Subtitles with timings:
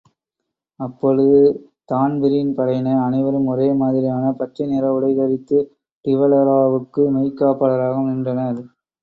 [0.79, 1.41] அப்பொழுது
[1.89, 5.59] தான்பிரீன் படையினர் அனைவரும் ஒரே மாதிரியான பச்சைநிற உடை தரித்து
[6.05, 8.61] டிவலெராவுக்கு மெய்க் காப்பாளராக நின்றனர்.